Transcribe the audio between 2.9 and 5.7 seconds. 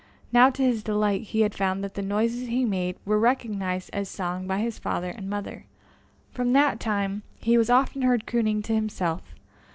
were recognized as song by his father and mother.